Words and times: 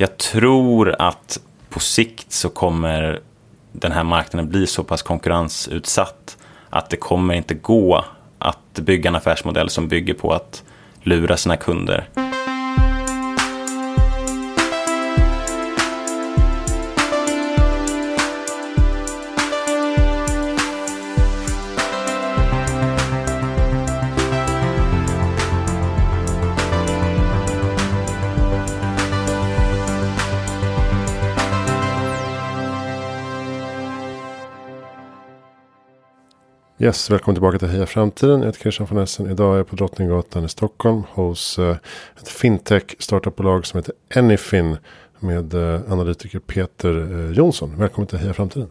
Jag 0.00 0.16
tror 0.18 0.94
att 0.98 1.40
på 1.68 1.80
sikt 1.80 2.32
så 2.32 2.48
kommer 2.48 3.20
den 3.72 3.92
här 3.92 4.04
marknaden 4.04 4.50
bli 4.50 4.66
så 4.66 4.84
pass 4.84 5.02
konkurrensutsatt 5.02 6.36
att 6.70 6.90
det 6.90 6.96
kommer 6.96 7.34
inte 7.34 7.54
gå 7.54 8.04
att 8.38 8.74
bygga 8.74 9.08
en 9.08 9.16
affärsmodell 9.16 9.70
som 9.70 9.88
bygger 9.88 10.14
på 10.14 10.32
att 10.32 10.62
lura 11.02 11.36
sina 11.36 11.56
kunder. 11.56 12.08
Yes, 36.82 37.10
välkommen 37.10 37.34
tillbaka 37.34 37.58
till 37.58 37.68
Heja 37.68 37.86
Framtiden. 37.86 38.40
Jag 38.40 38.46
heter 38.46 38.60
Christian 38.60 38.86
von 38.90 38.98
Essen. 38.98 39.30
Idag 39.30 39.52
är 39.54 39.56
jag 39.56 39.68
på 39.68 39.76
Drottninggatan 39.76 40.44
i 40.44 40.48
Stockholm 40.48 41.02
hos 41.10 41.58
uh, 41.58 41.76
ett 42.20 42.28
fintech 42.28 42.82
startupbolag 42.98 43.66
som 43.66 43.78
heter 43.78 43.94
Anyfin 44.14 44.76
med 45.18 45.54
uh, 45.54 45.92
analytiker 45.92 46.38
Peter 46.38 46.96
uh, 46.96 47.32
Jonsson. 47.32 47.76
Välkommen 47.76 48.06
till 48.06 48.18
Heja 48.18 48.34
Framtiden. 48.34 48.68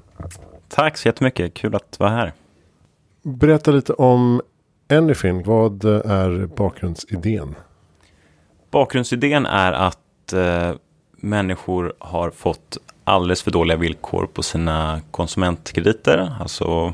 Tack 0.68 0.98
så 0.98 1.08
jättemycket, 1.08 1.54
kul 1.54 1.76
att 1.76 2.00
vara 2.00 2.10
här. 2.10 2.34
Berätta 3.22 3.72
lite 3.72 3.94
om 3.94 4.42
Anyfin. 4.90 5.44
Vad 5.44 5.86
är 5.86 6.46
bakgrundsidén? 6.46 7.56
Bakgrundsidén 8.72 9.46
är 9.46 9.72
att 9.72 10.34
människor 11.12 11.94
har 12.00 12.30
fått 12.30 12.78
alldeles 13.04 13.42
för 13.42 13.52
dåliga 13.52 13.78
villkor 13.78 14.30
på 14.34 14.44
sina 14.44 15.02
konsumentkrediter. 15.12 16.36
Alltså 16.40 16.94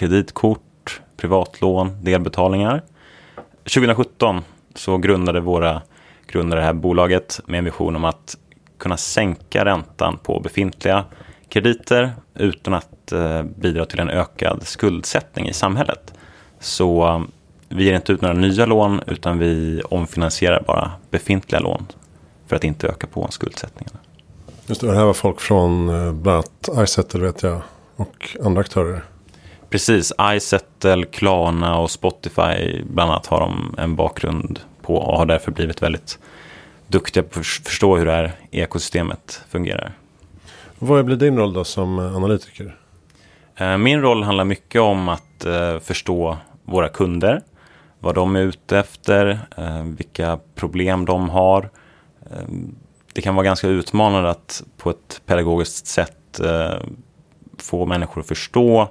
kreditkort, 0.00 1.00
privatlån, 1.16 2.04
delbetalningar. 2.04 2.82
2017 3.56 4.42
så 4.74 4.98
grundade 4.98 5.40
våra 5.40 5.82
grundare 6.26 6.60
det 6.60 6.66
här 6.66 6.72
bolaget 6.72 7.40
med 7.46 7.58
en 7.58 7.64
vision 7.64 7.96
om 7.96 8.04
att 8.04 8.36
kunna 8.78 8.96
sänka 8.96 9.64
räntan 9.64 10.18
på 10.22 10.40
befintliga 10.40 11.04
krediter 11.48 12.12
utan 12.34 12.74
att 12.74 13.12
eh, 13.12 13.42
bidra 13.42 13.86
till 13.86 14.00
en 14.00 14.10
ökad 14.10 14.62
skuldsättning 14.62 15.48
i 15.48 15.52
samhället. 15.52 16.14
Så 16.60 17.08
eh, 17.08 17.22
vi 17.68 17.84
ger 17.84 17.94
inte 17.94 18.12
ut 18.12 18.20
några 18.20 18.34
nya 18.34 18.66
lån 18.66 19.00
utan 19.06 19.38
vi 19.38 19.82
omfinansierar 19.84 20.62
bara 20.66 20.90
befintliga 21.10 21.60
lån 21.60 21.86
för 22.46 22.56
att 22.56 22.64
inte 22.64 22.88
öka 22.88 23.06
på 23.06 23.26
skuldsättningen. 23.30 23.92
Just 24.66 24.80
det, 24.80 24.86
det 24.86 24.96
här 24.96 25.04
var 25.04 25.14
folk 25.14 25.40
från 25.40 25.88
eh, 25.88 26.12
bland 26.12 26.36
annat 26.36 26.88
iSettle 26.88 27.20
vet 27.20 27.42
jag 27.42 27.60
och 27.96 28.36
andra 28.44 28.60
aktörer. 28.60 29.04
Precis, 29.70 30.12
iSettle, 30.36 31.04
Klarna 31.06 31.78
och 31.78 31.90
Spotify 31.90 32.82
bland 32.84 33.10
annat 33.10 33.26
har 33.26 33.40
de 33.40 33.74
en 33.78 33.96
bakgrund 33.96 34.60
på 34.82 34.96
och 34.96 35.18
har 35.18 35.26
därför 35.26 35.52
blivit 35.52 35.82
väldigt 35.82 36.18
duktiga 36.86 37.22
på 37.22 37.40
att 37.40 37.46
förstå 37.46 37.96
hur 37.96 38.06
det 38.06 38.12
här 38.12 38.32
ekosystemet 38.50 39.42
fungerar. 39.48 39.92
Vad 40.78 41.04
blir 41.04 41.16
din 41.16 41.38
roll 41.38 41.52
då 41.52 41.64
som 41.64 41.98
analytiker? 41.98 42.76
Eh, 43.56 43.78
min 43.78 44.00
roll 44.00 44.22
handlar 44.22 44.44
mycket 44.44 44.80
om 44.80 45.08
att 45.08 45.44
eh, 45.44 45.78
förstå 45.78 46.36
våra 46.64 46.88
kunder, 46.88 47.42
vad 47.98 48.14
de 48.14 48.36
är 48.36 48.40
ute 48.40 48.78
efter, 48.78 49.40
eh, 49.56 49.82
vilka 49.82 50.38
problem 50.54 51.04
de 51.04 51.28
har. 51.28 51.70
Det 53.12 53.22
kan 53.22 53.34
vara 53.34 53.44
ganska 53.44 53.68
utmanande 53.68 54.30
att 54.30 54.62
på 54.76 54.90
ett 54.90 55.22
pedagogiskt 55.26 55.86
sätt 55.86 56.40
få 57.58 57.86
människor 57.86 58.20
att 58.20 58.28
förstå 58.28 58.88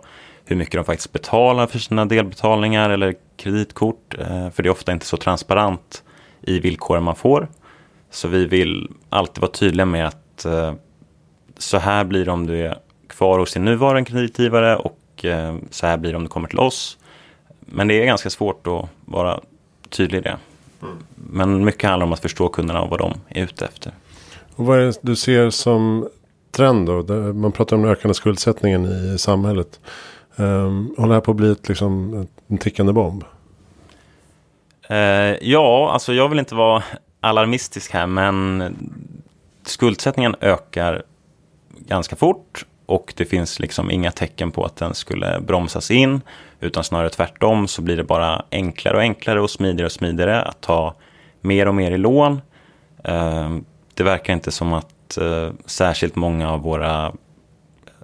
hur 0.50 0.55
mycket 0.55 0.73
de 0.73 0.86
faktiskt 0.86 1.14
betalar 1.14 1.67
för 1.67 1.80
sina 1.80 2.05
delbetalningar 2.05 2.89
eller 2.89 3.15
kreditkort. 3.37 4.15
Eh, 4.20 4.49
för 4.49 4.64
det 4.64 4.70
är 4.70 4.71
ofta 4.71 4.92
inte 4.92 5.05
så 5.05 5.17
transparent 5.17 6.04
i 6.42 6.60
villkoren 6.60 7.04
man 7.04 7.15
får. 7.15 7.48
Så 8.11 8.27
vi 8.27 8.45
vill 8.45 8.92
alltid 9.09 9.42
vara 9.42 9.52
tydliga 9.52 9.86
med 9.86 10.08
att 10.08 10.45
eh, 10.45 10.73
så 11.58 11.77
här 11.77 12.04
blir 12.04 12.26
det 12.26 12.32
om 12.32 12.48
du 12.48 12.65
är 12.65 12.77
kvar 13.08 13.39
hos 13.39 13.54
din 13.54 13.65
nuvarande 13.65 14.11
kreditgivare 14.11 14.76
och 14.76 15.26
eh, 15.26 15.55
så 15.70 15.88
här 15.88 15.98
blir 15.98 16.11
det 16.11 16.17
om 16.17 16.23
du 16.23 16.30
kommer 16.30 16.48
till 16.48 16.59
oss. 16.59 16.98
Men 17.59 17.88
det 17.88 18.02
är 18.02 18.05
ganska 18.05 18.30
svårt 18.30 18.67
att 18.67 18.86
vara 19.05 19.39
tydlig 19.89 20.17
i 20.17 20.21
det. 20.21 20.38
Men 21.15 21.65
mycket 21.65 21.89
handlar 21.89 22.05
om 22.05 22.14
att 22.14 22.20
förstå 22.20 22.49
kunderna 22.49 22.82
och 22.82 22.89
vad 22.89 22.99
de 22.99 23.14
är 23.27 23.43
ute 23.43 23.65
efter. 23.65 23.92
Och 24.55 24.65
vad 24.65 24.80
är 24.80 24.86
det 24.86 24.99
du 25.02 25.15
ser 25.15 25.49
som 25.49 26.09
trend 26.52 26.88
då? 26.88 27.04
Man 27.33 27.52
pratar 27.52 27.76
om 27.76 27.82
den 27.82 27.92
ökande 27.92 28.14
skuldsättningen 28.14 28.86
i 28.86 29.17
samhället. 29.17 29.80
Um, 30.39 30.95
håller 30.98 31.16
det 31.16 31.22
på 31.22 31.32
att 31.32 31.38
bli 31.38 31.52
ett, 31.52 31.70
liksom, 31.70 32.14
en 32.48 32.58
tickande 32.58 32.94
bomb? 32.94 33.23
Uh, 34.92 34.98
ja, 35.42 35.92
alltså 35.92 36.14
jag 36.14 36.30
vill 36.30 36.39
inte 36.39 36.55
vara 36.55 36.83
alarmistisk 37.22 37.94
här, 37.94 38.08
men 38.08 38.64
skuldsättningen 39.64 40.36
ökar 40.42 41.04
ganska 41.77 42.16
fort 42.16 42.66
och 42.86 43.14
det 43.17 43.26
finns 43.26 43.60
liksom 43.60 43.92
inga 43.92 44.11
tecken 44.11 44.52
på 44.52 44.66
att 44.66 44.76
den 44.76 44.94
skulle 44.94 45.39
bromsas 45.39 45.92
in, 45.92 46.22
utan 46.60 46.83
snarare 46.83 47.10
tvärtom 47.10 47.67
så 47.67 47.82
blir 47.82 47.98
det 47.98 48.04
bara 48.04 48.45
enklare 48.52 48.95
och 48.95 49.02
enklare 49.02 49.42
och 49.42 49.50
smidigare 49.50 49.86
och 49.86 49.92
smidigare 49.92 50.42
att 50.42 50.61
ta 50.61 50.95
mer 51.42 51.67
och 51.67 51.76
mer 51.76 51.92
i 51.92 51.98
lån. 51.98 52.42
Ehm, 53.04 53.66
det 53.94 54.04
verkar 54.04 54.33
inte 54.33 54.52
som 54.52 54.73
att 54.73 55.17
eh, 55.17 55.50
särskilt 55.66 56.16
många 56.16 56.52
av 56.52 56.61
våra 56.61 57.11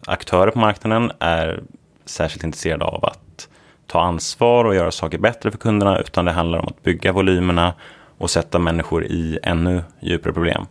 aktörer 0.05 0.51
på 0.51 0.59
marknaden 0.59 1.11
är 1.19 1.63
särskilt 2.05 2.43
intresserade 2.43 2.85
av 2.85 3.05
att 3.05 3.49
ta 3.87 4.01
ansvar 4.01 4.65
och 4.65 4.75
göra 4.75 4.91
saker 4.91 5.17
bättre 5.17 5.51
för 5.51 5.57
kunderna, 5.57 5.99
utan 5.99 6.25
det 6.25 6.31
handlar 6.31 6.59
om 6.59 6.67
att 6.67 6.83
bygga 6.83 7.11
volymerna 7.11 7.73
och 8.17 8.29
sätta 8.29 8.59
människor 8.59 9.05
i 9.05 9.39
ännu 9.43 9.83
djupare 9.99 10.33
problem. 10.33 10.65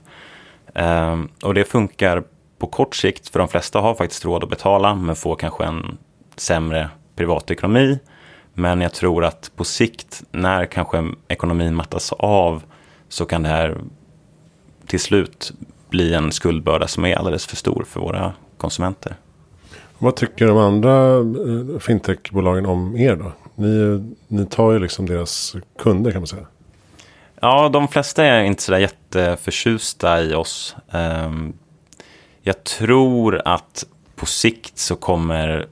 Ehm, 0.74 1.28
och 1.42 1.54
det 1.54 1.64
funkar 1.64 2.24
på 2.58 2.66
kort 2.66 2.94
sikt, 2.94 3.28
för 3.28 3.38
de 3.38 3.48
flesta 3.48 3.80
har 3.80 3.94
faktiskt 3.94 4.24
råd 4.24 4.44
att 4.44 4.50
betala, 4.50 4.94
men 4.94 5.16
får 5.16 5.36
kanske 5.36 5.64
en 5.64 5.98
sämre 6.36 6.90
privatekonomi. 7.16 7.98
Men 8.54 8.80
jag 8.80 8.92
tror 8.92 9.24
att 9.24 9.50
på 9.56 9.64
sikt, 9.64 10.22
när 10.30 10.66
kanske 10.66 11.12
ekonomin 11.28 11.74
mattas 11.74 12.12
av, 12.12 12.62
så 13.08 13.26
kan 13.26 13.42
det 13.42 13.48
här 13.48 13.78
till 14.86 15.00
slut 15.00 15.52
bli 15.90 16.14
en 16.14 16.32
skuldbörda 16.32 16.88
som 16.88 17.04
är 17.04 17.16
alldeles 17.16 17.46
för 17.46 17.56
stor 17.56 17.84
för 17.88 18.00
våra 18.00 18.32
konsumenter. 18.56 19.16
Vad 19.98 20.16
tycker 20.16 20.46
de 20.46 20.58
andra 20.58 21.16
eh, 21.18 21.78
fintechbolagen 21.78 22.66
om 22.66 22.96
er 22.96 23.16
då? 23.16 23.32
Ni, 23.54 24.02
ni 24.28 24.46
tar 24.46 24.72
ju 24.72 24.78
liksom 24.78 25.06
deras 25.06 25.56
kunder 25.78 26.12
kan 26.12 26.20
man 26.20 26.26
säga. 26.26 26.46
Ja, 27.40 27.68
de 27.68 27.88
flesta 27.88 28.24
är 28.24 28.44
inte 28.44 28.62
sådär 28.62 28.78
jätteförtjusta 28.78 30.22
i 30.22 30.34
oss. 30.34 30.76
Ehm, 30.92 31.52
jag 32.42 32.64
tror 32.64 33.42
att 33.44 33.86
på 34.16 34.26
sikt 34.26 34.78
så 34.78 34.96
kommer 34.96 35.66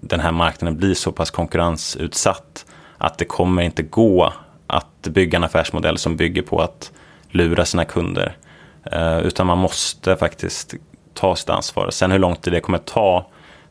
den 0.00 0.20
här 0.20 0.32
marknaden 0.32 0.78
bli 0.78 0.94
så 0.94 1.12
pass 1.12 1.30
konkurrensutsatt 1.30 2.66
att 2.98 3.18
det 3.18 3.24
kommer 3.24 3.62
inte 3.62 3.82
gå 3.82 4.32
att 4.66 5.02
bygga 5.02 5.36
en 5.36 5.44
affärsmodell 5.44 5.98
som 5.98 6.16
bygger 6.16 6.42
på 6.42 6.60
att 6.60 6.92
lura 7.28 7.64
sina 7.64 7.84
kunder. 7.84 8.36
Eh, 8.92 9.18
utan 9.18 9.46
man 9.46 9.58
måste 9.58 10.16
faktiskt 10.16 10.74
ta 11.14 11.36
sitt 11.36 11.50
ansvar. 11.50 11.90
Sen 11.90 12.12
hur 12.12 12.18
lång 12.18 12.36
tid 12.36 12.52
det 12.52 12.60
kommer 12.60 12.78
ta 12.78 13.26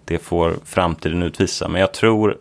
det 0.06 0.20
får 0.20 0.56
framtiden 0.66 1.24
utvisa. 1.24 1.68
Men 1.68 1.82
jag 1.82 1.92
tror 1.92 2.38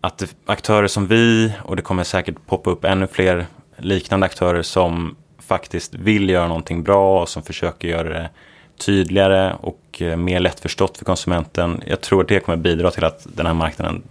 att 0.00 0.34
aktörer 0.46 0.86
som 0.86 1.06
vi, 1.06 1.52
och 1.64 1.76
det 1.76 1.82
kommer 1.82 2.04
säkert 2.04 2.34
poppa 2.46 2.70
upp 2.70 2.84
ännu 2.84 3.06
fler 3.06 3.46
liknande 3.76 4.26
aktörer 4.26 4.62
som 4.62 5.16
faktiskt 5.38 5.94
vill 5.94 6.30
göra 6.30 6.48
någonting 6.48 6.82
bra 6.82 7.22
och 7.22 7.28
som 7.28 7.42
försöker 7.42 7.88
göra 7.88 8.08
det 8.08 8.30
tydligare 8.76 9.54
och 9.60 10.02
eh, 10.02 10.16
mer 10.16 10.40
lättförstått 10.40 10.98
för 10.98 11.04
konsumenten. 11.04 11.82
Jag 11.86 12.00
tror 12.00 12.22
att 12.22 12.28
det 12.28 12.40
kommer 12.40 12.56
bidra 12.56 12.90
till 12.90 13.04
att 13.04 13.26
den 13.34 13.46
här 13.46 13.54
marknaden 13.54 14.02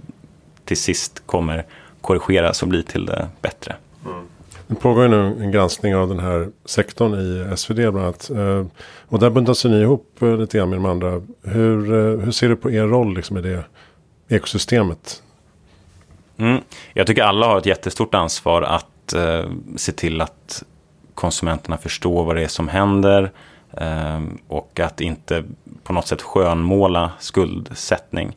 till 0.66 0.78
sist 0.78 1.24
kommer 1.26 1.66
korrigeras 2.02 2.62
och 2.62 2.68
bli 2.68 2.84
till 2.84 3.06
det 3.06 3.28
bättre. 3.42 3.76
Mm. 4.06 4.26
Det 4.68 4.76
pågår 4.76 5.04
ju 5.04 5.10
nu 5.10 5.44
en 5.44 5.52
granskning 5.52 5.96
av 5.96 6.10
den 6.10 6.20
här 6.20 6.50
sektorn 6.66 7.14
i 7.14 7.58
SvD 7.58 7.76
bland 7.76 7.98
annat. 7.98 8.30
Eh, 8.30 8.66
och 9.08 9.20
där 9.20 9.30
buntas 9.30 9.66
ni 9.66 9.82
ihop 9.82 10.22
eh, 10.22 10.38
lite 10.38 10.58
grann 10.58 10.70
med 10.70 10.78
de 10.80 10.86
andra. 10.86 11.22
Hur, 11.44 11.94
eh, 11.94 12.20
hur 12.20 12.32
ser 12.32 12.50
du 12.50 12.56
på 12.56 12.72
er 12.72 12.84
roll 12.84 13.16
liksom 13.16 13.38
i 13.38 13.42
det 13.42 13.64
ekosystemet? 14.30 15.24
Mm. 16.38 16.62
Jag 16.94 17.08
tycker 17.08 17.24
alla 17.24 17.48
har 17.48 17.58
ett 17.58 17.66
jättestort 17.66 18.16
ansvar 18.16 18.62
att 18.62 19.14
eh, 19.14 19.46
se 19.76 19.92
till 19.92 20.22
att 20.22 20.64
konsumenterna 21.14 21.78
förstår 21.78 22.24
vad 22.24 22.36
det 22.36 22.44
är 22.44 22.48
som 22.48 22.68
händer. 22.68 23.32
Eh, 23.78 24.22
och 24.48 24.80
att 24.80 25.02
inte 25.02 25.44
på 25.84 25.94
något 25.94 26.08
sätt 26.08 26.22
skönmåla 26.22 27.12
skuldsättning. 27.20 28.36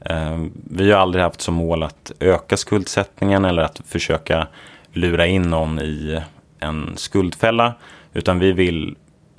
Eh, 0.00 0.44
vi 0.70 0.92
har 0.92 1.00
aldrig 1.00 1.24
haft 1.24 1.40
som 1.40 1.54
mål 1.54 1.82
att 1.82 2.12
öka 2.20 2.56
skuldsättningen 2.56 3.44
eller 3.44 3.62
att 3.62 3.80
försöka 3.86 4.46
lura 4.92 5.26
in 5.26 5.42
någon 5.42 5.78
i 5.78 6.20
en 6.58 6.92
skuldfälla. 6.96 7.74
Utan 8.12 8.38
vi 8.38 8.52
vill 8.52 8.96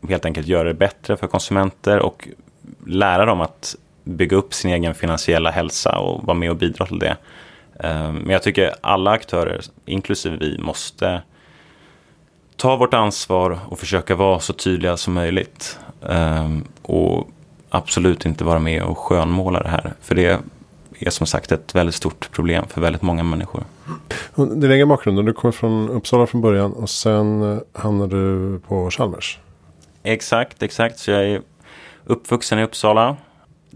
helt 0.09 0.25
enkelt 0.25 0.47
göra 0.47 0.67
det 0.67 0.73
bättre 0.73 1.17
för 1.17 1.27
konsumenter 1.27 1.99
och 1.99 2.27
lära 2.87 3.25
dem 3.25 3.41
att 3.41 3.75
bygga 4.03 4.37
upp 4.37 4.53
sin 4.53 4.71
egen 4.71 4.95
finansiella 4.95 5.51
hälsa 5.51 5.99
och 5.99 6.23
vara 6.23 6.37
med 6.37 6.49
och 6.49 6.57
bidra 6.57 6.85
till 6.85 6.99
det. 6.99 7.17
Eh, 7.79 8.11
men 8.11 8.29
jag 8.29 8.43
tycker 8.43 8.73
alla 8.81 9.11
aktörer, 9.11 9.61
inklusive 9.85 10.37
vi, 10.37 10.57
måste 10.57 11.21
ta 12.55 12.75
vårt 12.75 12.93
ansvar 12.93 13.59
och 13.67 13.79
försöka 13.79 14.15
vara 14.15 14.39
så 14.39 14.53
tydliga 14.53 14.97
som 14.97 15.13
möjligt. 15.13 15.79
Eh, 16.09 16.49
och 16.81 17.29
absolut 17.69 18.25
inte 18.25 18.43
vara 18.43 18.59
med 18.59 18.83
och 18.83 18.97
skönmåla 18.97 19.59
det 19.59 19.69
här. 19.69 19.93
För 20.01 20.15
det 20.15 20.39
är 20.99 21.09
som 21.09 21.27
sagt 21.27 21.51
ett 21.51 21.75
väldigt 21.75 21.95
stort 21.95 22.31
problem 22.31 22.65
för 22.67 22.81
väldigt 22.81 23.01
många 23.01 23.23
människor. 23.23 23.63
Din 24.35 24.71
egen 24.71 24.87
bakgrund, 24.87 25.25
du 25.25 25.33
kommer 25.33 25.51
från 25.51 25.89
Uppsala 25.89 26.27
från 26.27 26.41
början 26.41 26.73
och 26.73 26.89
sen 26.89 27.61
hamnade 27.73 28.15
du 28.15 28.59
på 28.59 28.91
Chalmers. 28.91 29.39
Exakt, 30.03 30.63
exakt. 30.63 30.99
Så 30.99 31.11
jag 31.11 31.23
är 31.23 31.41
uppvuxen 32.05 32.59
i 32.59 32.63
Uppsala. 32.63 33.17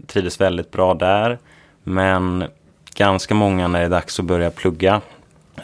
Trivdes 0.06 0.40
väldigt 0.40 0.70
bra 0.70 0.94
där. 0.94 1.38
Men 1.82 2.44
ganska 2.94 3.34
många 3.34 3.68
när 3.68 3.78
det 3.80 3.84
är 3.84 3.90
dags 3.90 4.20
att 4.20 4.24
börja 4.24 4.50
plugga 4.50 5.00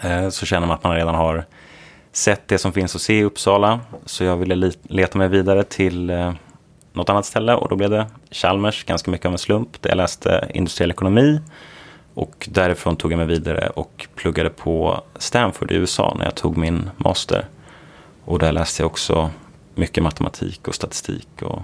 eh, 0.03 0.29
så 0.29 0.47
känner 0.47 0.67
man 0.67 0.77
att 0.77 0.85
man 0.85 0.97
redan 0.97 1.15
har 1.15 1.45
sett 2.13 2.49
det 2.49 2.59
som 2.59 2.73
finns 2.73 2.97
att 2.97 3.03
se 3.03 3.19
i 3.19 3.25
Uppsala. 3.25 3.81
Så 4.07 4.25
jag 4.25 4.37
ville 4.37 4.73
leta 4.83 5.19
mig 5.19 5.29
vidare 5.29 5.65
till 5.65 6.11
eh, 6.11 6.33
något 6.93 7.09
annat 7.09 7.27
ställe 7.27 7.55
och 7.55 7.69
då 7.69 7.77
blev 7.77 7.91
det 7.91 8.07
Chalmers, 8.31 8.85
ganska 8.85 9.11
mycket 9.11 9.27
av 9.27 9.33
en 9.33 9.39
slump, 9.39 9.83
där 9.83 9.91
jag 9.91 9.97
läste 9.97 10.51
industriell 10.55 10.91
ekonomi. 10.91 11.41
Och 12.15 12.49
därifrån 12.53 12.97
tog 12.97 13.13
jag 13.13 13.19
mig 13.19 13.27
vidare 13.27 13.69
och 13.69 14.09
pluggade 14.15 14.51
på 14.51 15.03
Stanford 15.19 15.71
i 15.71 15.75
USA 15.75 16.15
när 16.19 16.25
jag 16.25 16.35
tog 16.35 16.57
min 16.57 16.91
master. 16.97 17.47
Och 18.25 18.39
där 18.39 18.53
läste 18.53 18.83
jag 18.83 18.87
också 18.91 19.31
mycket 19.75 20.03
matematik 20.03 20.69
och 20.69 20.75
statistik 20.75 21.29
och 21.43 21.63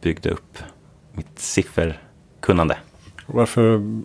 byggde 0.00 0.30
upp 0.30 0.58
mitt 1.12 1.38
sifferkunnande. 1.38 2.76
Varför, 3.26 3.62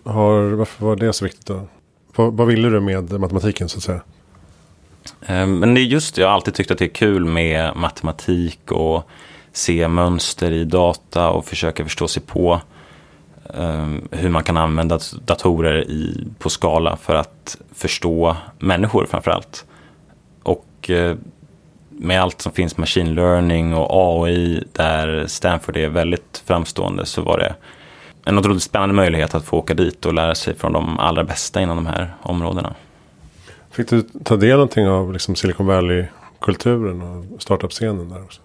har, 0.09 0.41
varför 0.41 0.85
var 0.85 0.95
det 0.95 1.13
så 1.13 1.25
viktigt 1.25 1.45
då? 1.45 1.67
Vad, 2.15 2.33
vad 2.33 2.47
ville 2.47 2.69
du 2.69 2.79
med 2.79 3.19
matematiken 3.19 3.69
så 3.69 3.77
att 3.77 3.83
säga? 3.83 4.01
Ehm, 5.25 5.59
men 5.59 5.73
det 5.73 5.81
är 5.81 5.83
just 5.83 6.17
jag 6.17 6.27
har 6.27 6.33
alltid 6.33 6.53
tyckt 6.53 6.71
att 6.71 6.77
det 6.77 6.85
är 6.85 6.89
kul 6.89 7.25
med 7.25 7.75
matematik 7.75 8.71
och 8.71 9.09
se 9.57 9.87
mönster 9.87 10.51
i 10.51 10.63
data 10.63 11.29
och 11.29 11.45
försöka 11.45 11.83
förstå 11.83 12.07
sig 12.07 12.23
på 12.23 12.61
ehm, 13.53 14.07
hur 14.11 14.29
man 14.29 14.43
kan 14.43 14.57
använda 14.57 14.99
datorer 15.25 15.81
i, 15.81 16.27
på 16.39 16.49
skala 16.49 16.97
för 16.97 17.15
att 17.15 17.57
förstå 17.75 18.35
människor 18.59 19.05
framför 19.05 19.31
allt. 19.31 19.65
Och 20.43 20.89
eh, 20.89 21.15
med 21.89 22.21
allt 22.21 22.41
som 22.41 22.51
finns 22.51 22.77
machine 22.77 23.15
learning 23.15 23.73
och 23.73 23.87
AI 23.91 24.63
där 24.73 25.27
Stanford 25.27 25.77
är 25.77 25.89
väldigt 25.89 26.43
framstående 26.45 27.05
så 27.05 27.21
var 27.21 27.37
det 27.37 27.55
en 28.25 28.37
otroligt 28.37 28.63
spännande 28.63 28.95
möjlighet 28.95 29.35
att 29.35 29.45
få 29.45 29.57
åka 29.57 29.73
dit 29.73 30.05
och 30.05 30.13
lära 30.13 30.35
sig 30.35 30.55
från 30.55 30.73
de 30.73 30.99
allra 30.99 31.23
bästa 31.23 31.61
inom 31.61 31.75
de 31.75 31.85
här 31.85 32.15
områdena. 32.21 32.73
Fick 33.71 33.89
du 33.89 34.01
ta 34.01 34.35
del 34.35 34.51
någonting 34.51 34.87
av 34.87 35.13
liksom 35.13 35.35
Silicon 35.35 35.67
Valley-kulturen 35.67 37.01
och 37.01 37.41
startup-scenen 37.41 38.09
där 38.09 38.23
också? 38.23 38.41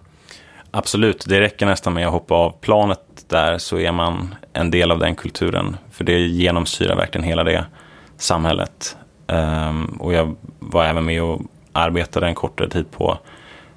Absolut, 0.75 1.25
det 1.29 1.41
räcker 1.41 1.67
nästan 1.67 1.95
med 1.95 2.07
att 2.07 2.13
hoppa 2.13 2.35
av 2.35 2.51
planet 2.61 3.25
där 3.29 3.59
så 3.59 3.79
är 3.79 3.93
man 3.93 4.35
en 4.53 4.71
del 4.71 4.91
av 4.91 4.99
den 4.99 5.15
kulturen. 5.15 5.77
För 5.91 6.05
det 6.05 6.19
genomsyrar 6.19 6.97
verkligen 6.97 7.25
hela 7.25 7.45
det 7.45 7.65
samhället. 8.17 8.97
Um, 9.27 9.85
och 9.85 10.13
jag 10.13 10.37
var 10.59 10.85
även 10.85 11.05
med 11.05 11.23
och 11.23 11.41
arbetade 11.73 12.27
en 12.27 12.35
kortare 12.35 12.69
tid 12.69 12.91
på 12.91 13.19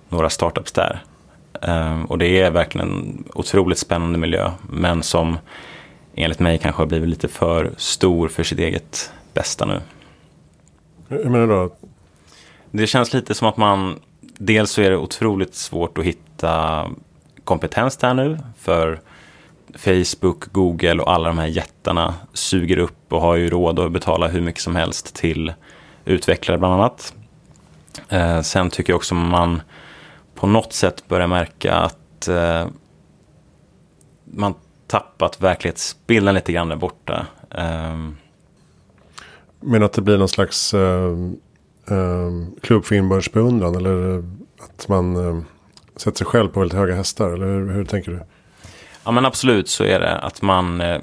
några 0.10 0.30
startups 0.30 0.72
där. 0.72 1.04
Um, 1.62 2.06
och 2.06 2.18
det 2.18 2.40
är 2.40 2.52
verkligen 2.52 2.90
en 2.90 3.24
otroligt 3.34 3.80
spännande 3.80 4.20
miljö. 4.20 4.52
Men 4.70 5.04
som 5.04 5.38
enligt 6.16 6.40
mig 6.40 6.58
kanske 6.58 6.82
har 6.82 6.88
blivit 6.88 7.10
lite 7.10 7.28
för 7.28 7.72
stor 7.78 8.28
för 8.28 8.44
sitt 8.44 8.60
eget 8.60 9.12
bästa 9.34 9.66
nu. 9.66 9.82
Hur 11.08 11.30
menar 11.30 11.48
du 11.48 11.54
då? 11.54 11.76
Det 12.72 12.88
känns 12.88 13.14
lite 13.14 13.34
som 13.34 13.48
att 13.48 13.58
man 13.58 14.00
dels 14.38 14.72
så 14.72 14.82
är 14.82 14.90
det 14.90 14.98
otroligt 14.98 15.56
svårt 15.56 15.98
att 15.98 16.06
hitta 16.06 16.86
kompetens 17.44 17.98
där 17.98 18.14
nu. 18.14 18.40
För 18.58 19.00
Facebook, 19.76 20.46
Google 20.52 21.02
och 21.02 21.12
alla 21.12 21.28
de 21.28 21.38
här 21.38 21.48
jättarna 21.48 22.14
suger 22.34 22.78
upp 22.78 23.14
och 23.14 23.22
har 23.22 23.36
ju 23.36 23.50
råd 23.50 23.80
att 23.80 23.92
betala 23.92 24.28
hur 24.28 24.42
mycket 24.42 24.62
som 24.62 24.76
helst 24.76 25.16
till 25.16 25.54
utvecklare 26.06 26.58
bland 26.58 26.74
annat. 26.74 27.14
Eh, 28.10 28.42
sen 28.42 28.70
tycker 28.70 28.94
jag 28.94 28.98
också 28.98 29.16
man 29.16 29.62
på 30.36 30.48
något 30.48 30.74
sätt 30.74 31.08
börjar 31.08 31.28
märka 31.28 31.74
att 31.74 32.28
eh, 32.28 32.68
man 34.26 34.54
tappat 34.88 35.42
verklighetsbilden 35.42 36.36
lite 36.36 36.52
grann 36.52 36.70
där 36.70 36.76
borta. 36.76 37.28
Eh, 37.52 38.10
Men 39.60 39.84
att 39.84 39.94
det 39.94 40.02
blir 40.02 40.18
någon 40.18 40.30
slags 40.30 40.74
eh, 40.74 41.16
eh, 41.90 42.32
klubb 42.62 42.86
för 42.86 42.96
inbördes 42.96 43.32
beundran? 43.32 43.76
Eller 43.76 44.24
att 44.60 44.88
man 44.88 45.16
eh, 45.16 45.42
sätter 45.96 46.18
sig 46.18 46.28
själv 46.28 46.50
på 46.50 46.60
väldigt 46.60 46.78
höga 46.78 46.96
hästar? 46.96 47.30
Eller 47.30 47.46
hur, 47.46 47.72
hur, 47.72 47.86
tänker 47.86 48.12
du? 48.12 48.20
Ja 49.04 49.12
men 49.12 49.26
absolut 49.26 49.70
så 49.70 49.84
är 49.84 50.00
det. 50.00 50.18
Att 50.18 50.42
man 50.42 50.82
eh, 50.82 51.02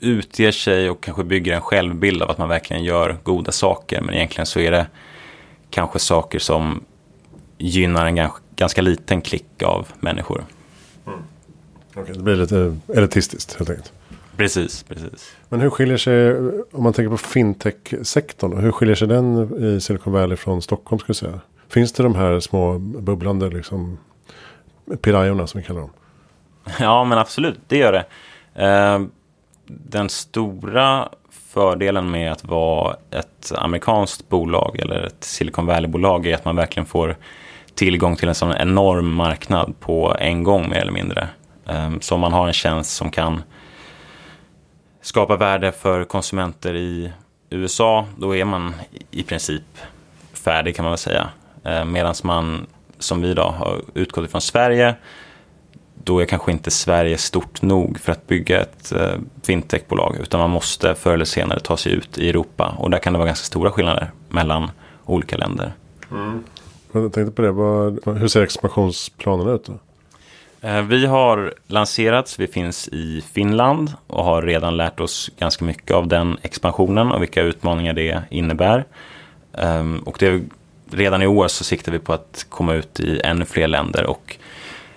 utger 0.00 0.52
sig 0.52 0.90
och 0.90 1.02
kanske 1.02 1.24
bygger 1.24 1.52
en 1.52 1.60
självbild 1.60 2.22
av 2.22 2.30
att 2.30 2.38
man 2.38 2.48
verkligen 2.48 2.84
gör 2.84 3.18
goda 3.22 3.52
saker. 3.52 4.00
Men 4.00 4.14
egentligen 4.14 4.46
så 4.46 4.60
är 4.60 4.70
det 4.70 4.86
kanske 5.70 5.98
saker 5.98 6.38
som 6.38 6.84
gynnar 7.58 8.06
en 8.06 8.30
ganska 8.56 8.82
liten 8.82 9.20
klick 9.20 9.62
av 9.62 9.88
människor. 10.00 10.44
Mm. 11.06 11.18
Okay, 11.94 12.14
det 12.14 12.22
blir 12.22 12.36
lite 12.36 12.76
elitistiskt 12.94 13.58
helt 13.58 13.70
enkelt. 13.70 13.92
Precis, 14.40 14.82
precis. 14.82 15.36
Men 15.48 15.60
hur 15.60 15.70
skiljer 15.70 15.96
sig, 15.96 16.38
om 16.72 16.82
man 16.82 16.92
tänker 16.92 17.10
på 17.10 17.16
fintech-sektorn, 17.16 18.58
hur 18.58 18.72
skiljer 18.72 18.96
sig 18.96 19.08
den 19.08 19.54
i 19.64 19.80
Silicon 19.80 20.12
Valley 20.12 20.36
från 20.36 20.62
Stockholm 20.62 20.98
skulle 20.98 21.10
jag 21.10 21.16
säga? 21.16 21.40
Finns 21.68 21.92
det 21.92 22.02
de 22.02 22.14
här 22.14 22.40
små 22.40 22.78
bubblande 22.78 23.48
liksom, 23.48 23.98
pirajorna 25.02 25.46
som 25.46 25.60
vi 25.60 25.66
kallar 25.66 25.80
dem? 25.80 25.90
Ja, 26.80 27.04
men 27.04 27.18
absolut, 27.18 27.58
det 27.68 27.76
gör 27.76 27.92
det. 27.92 28.04
Eh, 28.64 29.00
den 29.66 30.08
stora 30.08 31.08
fördelen 31.30 32.10
med 32.10 32.32
att 32.32 32.44
vara 32.44 32.96
ett 33.10 33.52
amerikanskt 33.56 34.28
bolag 34.28 34.78
eller 34.78 35.02
ett 35.06 35.24
Silicon 35.24 35.66
Valley-bolag 35.66 36.26
är 36.26 36.34
att 36.34 36.44
man 36.44 36.56
verkligen 36.56 36.86
får 36.86 37.16
tillgång 37.74 38.16
till 38.16 38.28
en 38.28 38.34
sån 38.34 38.52
enorm 38.52 39.14
marknad 39.14 39.74
på 39.80 40.16
en 40.20 40.42
gång 40.42 40.68
mer 40.70 40.80
eller 40.80 40.92
mindre. 40.92 41.28
Eh, 41.68 41.90
så 42.00 42.14
om 42.14 42.20
man 42.20 42.32
har 42.32 42.46
en 42.46 42.52
tjänst 42.52 42.90
som 42.90 43.10
kan 43.10 43.42
skapa 45.02 45.36
värde 45.36 45.72
för 45.72 46.04
konsumenter 46.04 46.74
i 46.74 47.12
USA, 47.50 48.06
då 48.16 48.36
är 48.36 48.44
man 48.44 48.74
i 49.10 49.22
princip 49.22 49.62
färdig 50.32 50.76
kan 50.76 50.82
man 50.84 50.92
väl 50.92 50.98
säga. 50.98 51.28
Eh, 51.64 51.84
Medan 51.84 52.14
man, 52.24 52.66
som 52.98 53.22
vi 53.22 53.28
idag 53.28 53.50
har 53.50 53.80
utgått 53.94 54.24
ifrån 54.24 54.40
Sverige, 54.40 54.94
då 56.04 56.18
är 56.18 56.24
kanske 56.24 56.52
inte 56.52 56.70
Sverige 56.70 57.18
stort 57.18 57.62
nog 57.62 58.00
för 58.00 58.12
att 58.12 58.26
bygga 58.26 58.60
ett 58.60 58.92
eh, 58.92 59.14
fintechbolag. 59.42 60.16
Utan 60.20 60.40
man 60.40 60.50
måste 60.50 60.94
förr 60.94 61.14
eller 61.14 61.24
senare 61.24 61.60
ta 61.60 61.76
sig 61.76 61.92
ut 61.92 62.18
i 62.18 62.28
Europa. 62.28 62.74
Och 62.78 62.90
där 62.90 62.98
kan 62.98 63.12
det 63.12 63.18
vara 63.18 63.26
ganska 63.26 63.44
stora 63.44 63.70
skillnader 63.70 64.10
mellan 64.28 64.70
olika 65.04 65.36
länder. 65.36 65.72
Mm. 66.10 66.44
Jag 66.92 67.12
tänkte 67.12 67.32
på 67.32 67.42
det, 67.42 68.12
hur 68.12 68.28
ser 68.28 68.42
expansionsplanerna 68.42 69.50
ut 69.50 69.64
då? 69.64 69.72
Eh, 70.62 70.82
vi 70.82 71.06
har 71.06 71.54
lanserats, 71.66 72.38
vi 72.38 72.46
finns 72.46 72.88
i 72.88 73.24
Finland 73.32 73.92
och 74.06 74.24
har 74.24 74.42
redan 74.42 74.76
lärt 74.76 75.00
oss 75.00 75.30
ganska 75.38 75.64
mycket 75.64 75.90
av 75.90 76.08
den 76.08 76.38
expansionen 76.42 77.12
och 77.12 77.22
vilka 77.22 77.42
utmaningar 77.42 77.92
det 77.92 78.22
innebär. 78.30 78.84
Ehm, 79.58 79.98
och 79.98 80.16
det, 80.20 80.42
redan 80.90 81.22
i 81.22 81.26
år 81.26 81.48
så 81.48 81.64
siktar 81.64 81.92
vi 81.92 81.98
på 81.98 82.12
att 82.12 82.46
komma 82.48 82.74
ut 82.74 83.00
i 83.00 83.20
ännu 83.24 83.44
fler 83.44 83.68
länder 83.68 84.06
och 84.06 84.36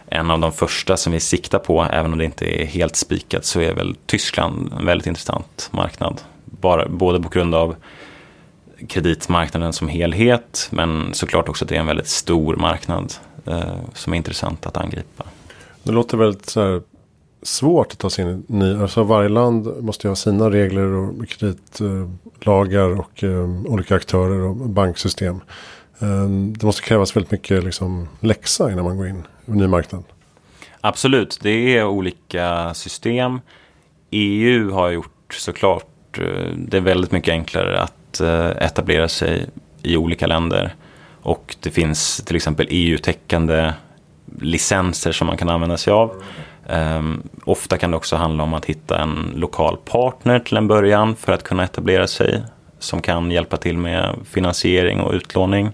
en 0.08 0.32
av 0.32 0.40
de 0.40 0.52
första 0.52 0.98
som 0.98 1.14
vi 1.14 1.20
siktar 1.20 1.60
på, 1.60 1.84
även 1.84 2.12
om 2.12 2.18
det 2.18 2.26
inte 2.26 2.62
är 2.62 2.66
helt 2.66 2.96
spikat, 2.96 3.46
så 3.46 3.62
är 3.62 3.74
väl 3.74 3.96
Tyskland 4.06 4.74
en 4.80 4.86
väldigt 4.86 5.08
intressant 5.08 5.70
marknad. 5.72 6.22
Bara, 6.46 6.88
både 6.88 7.22
på 7.22 7.30
grund 7.30 7.56
av 7.56 7.76
kreditmarknaden 8.90 9.74
som 9.74 9.88
helhet, 9.88 10.68
men 10.72 11.14
såklart 11.14 11.50
också 11.50 11.66
att 11.66 11.70
det 11.70 11.76
är 11.76 11.80
en 11.80 11.86
väldigt 11.86 12.08
stor 12.08 12.56
marknad 12.56 13.14
eh, 13.46 13.64
som 13.94 14.14
är 14.14 14.18
intressant 14.18 14.66
att 14.66 14.78
angripa. 14.78 15.24
Det 15.84 15.92
låter 15.92 16.18
väldigt 16.18 16.50
så 16.50 16.62
här, 16.62 16.82
svårt 17.42 17.92
att 17.92 18.00
ta 18.00 18.10
sig 18.10 18.26
in 18.26 18.46
i 18.50 18.54
ny. 18.54 18.76
Alltså 18.76 19.04
varje 19.04 19.30
land 19.30 19.84
måste 19.84 20.08
ju 20.08 20.10
ha 20.10 20.16
sina 20.16 20.50
regler 20.50 20.86
och 20.86 21.28
kreditlagar 21.28 23.00
och 23.00 23.24
eh, 23.24 23.50
olika 23.66 23.96
aktörer 23.96 24.42
och 24.42 24.56
banksystem. 24.56 25.42
Ehm, 26.00 26.54
det 26.58 26.66
måste 26.66 26.82
krävas 26.82 27.16
väldigt 27.16 27.32
mycket 27.32 27.64
liksom, 27.64 28.08
läxa 28.20 28.72
innan 28.72 28.86
man 28.86 28.98
går 28.98 29.08
in 29.08 29.24
i 29.46 29.52
en 29.52 29.58
ny 29.58 29.68
marknad. 29.68 30.04
Absolut, 30.82 31.40
det 31.42 31.78
är 31.78 31.86
olika 31.86 32.74
system. 32.74 33.40
EU 34.12 34.72
har 34.72 34.90
gjort 34.90 35.34
såklart 35.34 36.20
eh, 36.20 36.52
det 36.58 36.78
är 36.78 36.82
väldigt 36.82 37.12
mycket 37.12 37.32
enklare 37.32 37.82
att 37.82 38.20
eh, 38.20 38.50
etablera 38.50 39.08
sig 39.08 39.46
i 39.82 39.98
olika 39.98 40.28
länder. 40.28 40.76
Och 41.22 41.56
det 41.60 41.72
finns 41.72 42.24
till 42.26 42.36
exempel 42.36 42.68
EU-täckande 42.70 43.74
licenser 44.44 45.12
som 45.12 45.28
man 45.28 45.38
kan 45.38 45.50
använda 45.50 45.78
sig 45.78 45.94
av. 45.94 46.24
Um, 46.68 47.24
ofta 47.46 47.78
kan 47.78 47.92
det 47.92 47.98
också 47.98 48.16
handla 48.16 48.44
om 48.44 48.54
att 48.54 48.66
hitta 48.66 49.02
en 49.02 49.34
lokal 49.36 49.78
partner 49.86 50.40
till 50.40 50.58
en 50.58 50.68
början 50.68 51.16
för 51.16 51.34
att 51.34 51.44
kunna 51.44 51.64
etablera 51.64 52.08
sig 52.08 52.44
som 52.80 53.02
kan 53.02 53.32
hjälpa 53.32 53.58
till 53.58 53.78
med 53.78 54.16
finansiering 54.26 55.00
och 55.00 55.14
utlåning. 55.14 55.72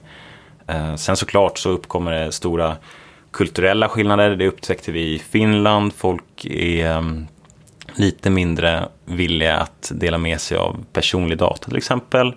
Uh, 0.71 0.95
sen 0.95 1.15
såklart 1.15 1.57
så 1.57 1.69
uppkommer 1.69 2.11
det 2.11 2.31
stora 2.31 2.75
kulturella 3.31 3.89
skillnader. 3.89 4.35
Det 4.35 4.47
upptäckte 4.47 4.91
vi 4.91 5.15
i 5.15 5.19
Finland. 5.19 5.93
Folk 5.93 6.45
är 6.45 6.97
um, 6.97 7.27
lite 7.95 8.29
mindre 8.29 8.87
villiga 9.05 9.57
att 9.57 9.91
dela 9.95 10.17
med 10.17 10.41
sig 10.41 10.57
av 10.57 10.85
personlig 10.93 11.37
data 11.37 11.67
till 11.67 11.77
exempel. 11.77 12.33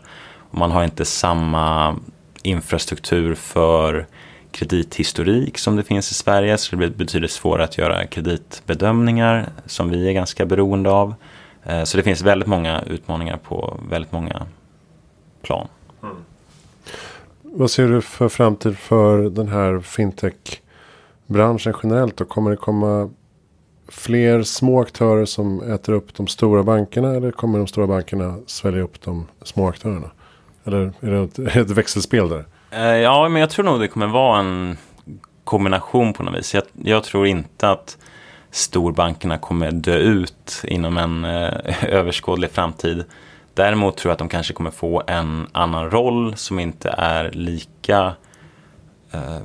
Man 0.50 0.70
har 0.70 0.84
inte 0.84 1.04
samma 1.04 1.96
infrastruktur 2.42 3.34
för 3.34 4.06
kredithistorik 4.52 5.58
som 5.58 5.76
det 5.76 5.82
finns 5.82 6.10
i 6.10 6.14
Sverige. 6.14 6.58
Så 6.58 6.70
det 6.70 6.76
blir 6.76 6.90
betydligt 6.90 7.30
svårare 7.30 7.64
att 7.64 7.78
göra 7.78 8.06
kreditbedömningar 8.06 9.48
som 9.66 9.90
vi 9.90 10.08
är 10.08 10.12
ganska 10.12 10.46
beroende 10.46 10.90
av. 10.90 11.14
Eh, 11.64 11.84
så 11.84 11.96
det 11.96 12.02
finns 12.02 12.22
väldigt 12.22 12.48
många 12.48 12.82
utmaningar 12.82 13.36
på 13.36 13.80
väldigt 13.90 14.12
många 14.12 14.46
plan. 15.42 15.68
Mm. 16.02 16.16
Vad 17.42 17.70
ser 17.70 17.88
du 17.88 18.02
för 18.02 18.28
framtid 18.28 18.78
för 18.78 19.30
den 19.30 19.48
här 19.48 19.80
fintech-branschen 19.80 21.74
generellt? 21.82 22.16
Då? 22.16 22.24
Kommer 22.24 22.50
det 22.50 22.56
komma 22.56 23.10
fler 23.88 24.42
små 24.42 24.80
aktörer 24.80 25.24
som 25.24 25.62
äter 25.62 25.92
upp 25.92 26.14
de 26.14 26.26
stora 26.26 26.62
bankerna? 26.62 27.14
Eller 27.14 27.30
kommer 27.30 27.58
de 27.58 27.66
stora 27.66 27.86
bankerna 27.86 28.38
svälja 28.46 28.82
upp 28.82 29.00
de 29.00 29.26
små 29.42 29.68
aktörerna? 29.68 30.10
Eller 30.64 30.92
är 31.00 31.10
det 31.10 31.60
ett 31.60 31.70
växelspel 31.70 32.28
där? 32.28 32.44
Eh, 32.74 32.96
ja, 32.96 33.28
men 33.28 33.40
jag 33.40 33.50
tror 33.50 33.64
nog 33.64 33.80
det 33.80 33.88
kommer 33.88 34.06
vara 34.06 34.38
en 34.38 34.76
kombination 35.44 36.12
på 36.12 36.22
något 36.22 36.38
vis. 36.38 36.54
Jag, 36.54 36.64
jag 36.82 37.04
tror 37.04 37.26
inte 37.26 37.70
att 37.70 37.98
storbankerna 38.50 39.38
kommer 39.38 39.70
dö 39.70 39.96
ut 39.96 40.62
inom 40.64 40.98
en 40.98 41.24
eh, 41.24 41.84
överskådlig 41.94 42.50
framtid. 42.50 43.04
Däremot 43.54 43.96
tror 43.96 44.10
jag 44.10 44.12
att 44.12 44.18
de 44.18 44.28
kanske 44.28 44.54
kommer 44.54 44.70
få 44.70 45.02
en 45.06 45.46
annan 45.52 45.90
roll 45.90 46.36
som 46.36 46.58
inte 46.58 46.94
är 46.98 47.30
lika 47.30 48.14
eh, 49.12 49.40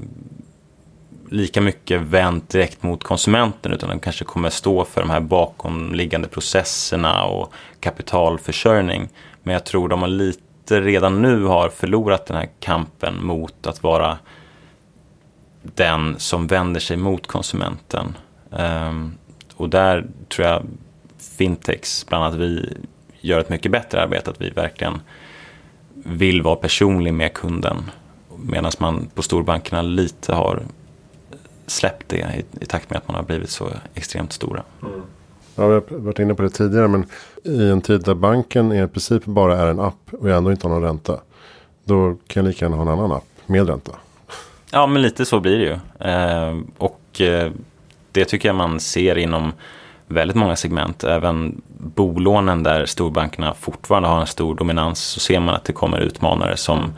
lika 1.30 1.62
mycket 1.62 2.02
vänt 2.02 2.50
direkt 2.50 2.84
mot 2.84 3.04
konsumenten 3.04 3.74
utan 3.74 3.90
de 3.90 4.00
kanske 4.00 4.26
kommer 4.26 4.50
stå 4.50 4.86
för 4.86 5.02
de 5.02 5.10
här 5.10 5.20
bakomliggande 5.20 6.28
processerna 6.28 7.24
och 7.24 7.54
kapitalförsörjning. 7.80 9.10
Men 9.44 9.54
jag 9.54 9.66
tror 9.66 9.90
de 9.90 10.02
har 10.02 10.10
lite 10.10 10.47
redan 10.72 11.22
nu 11.22 11.44
har 11.44 11.70
förlorat 11.70 12.26
den 12.26 12.38
här 12.38 12.50
kampen 12.60 13.26
mot 13.26 13.68
att 13.68 13.84
vara 13.84 14.18
den 15.62 16.20
som 16.20 16.48
vänder 16.48 16.80
sig 16.80 16.98
mot 16.98 17.28
konsumenten. 17.28 18.18
Ehm, 18.52 19.18
och 19.56 19.70
där 19.70 20.08
tror 20.30 20.48
jag 20.48 20.64
Fintex, 21.38 22.06
bland 22.08 22.24
annat 22.24 22.40
vi, 22.40 22.78
gör 23.22 23.40
ett 23.40 23.50
mycket 23.50 23.72
bättre 23.72 24.04
arbete. 24.04 24.30
Att 24.30 24.42
vi 24.42 24.50
verkligen 24.50 25.02
vill 25.94 26.42
vara 26.42 26.56
personlig 26.56 27.14
med 27.14 27.34
kunden. 27.34 27.92
Medan 28.38 28.72
man 28.80 29.10
på 29.16 29.22
storbankerna 29.22 29.82
lite 29.82 30.34
har 30.34 30.64
släppt 31.68 32.10
det 32.10 32.18
i, 32.18 32.64
i 32.64 32.66
takt 32.66 32.90
med 32.90 32.98
att 32.98 33.08
man 33.08 33.16
har 33.16 33.24
blivit 33.24 33.50
så 33.50 33.70
extremt 33.94 34.34
stora. 34.34 34.64
Mm. 34.82 35.02
Ja, 35.58 35.68
vi 35.68 35.74
har 35.74 35.84
varit 35.90 36.20
inne 36.20 36.36
på 36.36 36.42
det 36.42 36.50
tidigare. 36.50 36.88
Men 36.88 37.06
i 37.44 37.70
en 37.70 37.82
tid 37.82 38.04
där 38.04 38.14
banken 38.14 38.72
i 38.72 38.88
princip 38.88 39.26
bara 39.26 39.58
är 39.58 39.68
en 39.68 39.80
app 39.80 40.14
och 40.20 40.30
jag 40.30 40.38
ändå 40.38 40.52
inte 40.52 40.68
har 40.68 40.74
någon 40.74 40.84
ränta. 40.84 41.20
Då 41.84 42.18
kan 42.28 42.44
jag 42.44 42.50
lika 42.50 42.66
gärna 42.66 42.76
ha 42.76 42.82
en 42.82 42.90
annan 42.90 43.12
app 43.12 43.24
med 43.46 43.68
ränta. 43.68 43.92
Ja, 44.72 44.88
men 44.88 45.02
lite 45.02 45.26
så 45.26 45.40
blir 45.40 45.58
det 45.58 45.64
ju. 45.64 45.78
Eh, 46.10 46.58
och 46.78 47.22
eh, 47.22 47.52
det 48.12 48.26
tycker 48.26 48.50
jag 48.50 48.56
man 48.56 48.80
ser 48.80 49.18
inom 49.18 49.54
väldigt 50.08 50.38
många 50.38 50.56
segment. 50.56 51.04
Även 51.04 51.62
bolånen 51.78 52.64
där 52.64 52.86
storbankerna 52.86 53.54
fortfarande 53.54 54.10
har 54.10 54.20
en 54.20 54.28
stor 54.28 54.56
dominans. 54.56 55.00
Så 55.00 55.20
ser 55.20 55.40
man 55.40 55.56
att 55.56 55.64
det 55.64 55.74
kommer 55.74 56.00
utmanare 56.00 56.58
som 56.58 56.94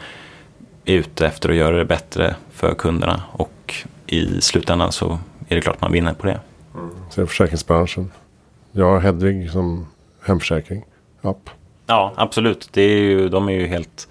är 0.86 0.94
ute 0.94 1.28
efter 1.28 1.50
att 1.50 1.56
göra 1.56 1.78
det 1.78 1.86
bättre 1.86 2.36
för 2.52 2.74
kunderna. 2.74 3.24
Och 3.32 3.76
i 4.08 4.42
slutändan 4.42 4.92
så 4.92 5.20
är 5.48 5.56
det 5.56 5.62
klart 5.62 5.82
man 5.82 5.92
vinner 5.92 6.14
på 6.14 6.28
det. 6.28 6.40
Mm. 6.76 6.90
Så 7.10 7.28
försäkringsbranschen 7.28 8.12
jag 8.72 8.86
har 8.86 9.00
Hedvig 9.00 9.52
som 9.52 9.88
hemförsäkring. 10.22 10.86
App. 11.22 11.50
Ja, 11.86 12.14
absolut. 12.16 12.70
Det 12.72 12.82
är 12.82 13.00
ju, 13.00 13.30
de 13.30 13.50
är 13.50 13.54
ju 13.54 13.68
helt 13.68 14.08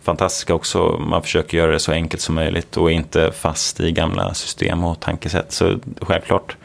fantastiska 0.00 0.54
också. 0.54 0.98
Man 1.08 1.22
försöker 1.22 1.58
göra 1.58 1.72
det 1.72 1.78
så 1.78 1.92
enkelt 1.92 2.22
som 2.22 2.34
möjligt 2.34 2.76
och 2.76 2.90
inte 2.90 3.32
fast 3.32 3.80
i 3.80 3.92
gamla 3.92 4.34
system 4.34 4.84
och 4.84 5.00
tankesätt. 5.00 5.52
Så 5.52 5.78
självklart 6.00 6.56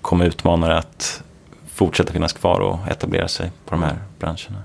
kommer 0.00 0.26
utmanare 0.26 0.78
att 0.78 1.22
fortsätta 1.66 2.12
finnas 2.12 2.32
kvar 2.32 2.60
och 2.60 2.78
etablera 2.90 3.28
sig 3.28 3.50
på 3.64 3.74
de 3.74 3.82
här 3.82 3.98
branscherna. 4.18 4.62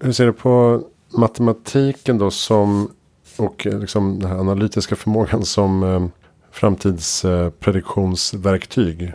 Hur 0.00 0.12
ser 0.12 0.26
du 0.26 0.32
på 0.32 0.82
matematiken 1.08 2.18
då 2.18 2.30
som 2.30 2.90
och 3.36 3.66
liksom 3.70 4.18
den 4.18 4.30
här 4.30 4.38
analytiska 4.38 4.96
förmågan 4.96 5.44
som 5.44 5.82
eh, 5.82 6.06
framtidsprediktionsverktyg? 6.50 9.12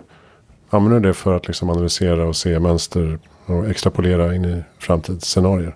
Använder 0.70 1.00
du 1.00 1.08
det 1.08 1.14
för 1.14 1.36
att 1.36 1.48
liksom 1.48 1.70
analysera 1.70 2.26
och 2.26 2.36
se 2.36 2.60
mönster 2.60 3.20
och 3.46 3.70
extrapolera 3.70 4.36
in 4.36 4.46
i 4.46 4.64
framtidsscenarier? 4.80 5.76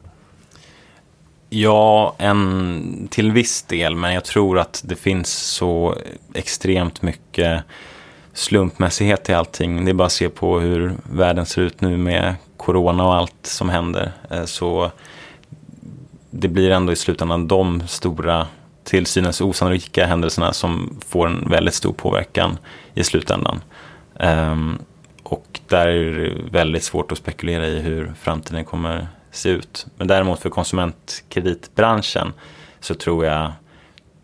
Ja, 1.50 2.16
en, 2.18 3.08
till 3.12 3.32
viss 3.32 3.64
del. 3.64 3.96
Men 3.96 4.14
jag 4.14 4.24
tror 4.24 4.60
att 4.60 4.82
det 4.86 4.96
finns 4.96 5.34
så 5.34 5.96
extremt 6.34 7.02
mycket 7.02 7.64
slumpmässighet 8.34 9.30
i 9.30 9.34
allting. 9.34 9.86
Det 9.86 9.92
är 9.92 9.94
bara 9.94 10.06
att 10.06 10.12
se 10.12 10.30
på 10.30 10.60
hur 10.60 10.94
världen 11.04 11.46
ser 11.46 11.62
ut 11.62 11.82
nu 11.82 11.98
med 11.98 12.36
corona 12.58 13.08
och 13.08 13.16
allt 13.16 13.36
som 13.42 13.70
händer. 13.70 14.12
Eh, 14.30 14.46
så 14.46 14.92
det 16.32 16.48
blir 16.48 16.72
ändå 16.72 16.94
i 16.94 16.96
slutändan 16.96 17.48
de 17.48 17.88
stora 17.88 18.48
till 18.84 19.06
synes 19.06 19.42
osannolika 19.42 20.06
händelserna 20.06 20.54
som 20.54 21.00
får 21.08 21.28
en 21.28 21.50
väldigt 21.50 21.74
stor 21.74 21.94
påverkan 21.94 22.58
i 22.94 23.04
slutändan. 23.04 23.62
Um, 24.24 24.80
och 25.24 25.60
där 25.68 25.88
är 25.88 26.12
det 26.12 26.51
väldigt 26.51 26.84
svårt 26.84 27.12
att 27.12 27.18
spekulera 27.18 27.68
i 27.68 27.80
hur 27.80 28.13
framtiden 28.20 28.66
kommer 28.66 29.08
se 29.32 29.50
ut. 29.50 29.88
Men 29.98 30.08
däremot 30.08 30.40
för 30.40 30.50
konsumentkreditbranschen 30.50 32.34
så 32.80 32.94
tror 32.96 33.25
jag 33.25 33.51